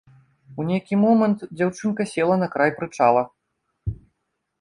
[0.61, 3.23] У нейкі момант дзяўчынка села на край прычала.